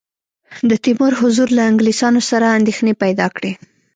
د 0.69 0.71
تیمور 0.83 1.13
حضور 1.21 1.49
له 1.57 1.63
انګلیسیانو 1.69 2.21
سره 2.29 2.45
اندېښنې 2.57 2.93
پیدا 3.03 3.27
کړې. 3.35 3.51